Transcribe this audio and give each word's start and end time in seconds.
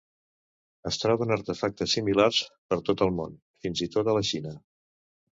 Es 0.91 0.95
troben 1.01 1.33
artefactes 1.35 1.91
similars 1.97 2.39
per 2.71 2.79
tot 2.87 3.03
el 3.07 3.13
món, 3.19 3.35
fins 3.65 3.83
i 3.87 3.89
tot 3.97 4.09
a 4.11 4.15
la 4.19 4.25
Xina. 4.31 4.55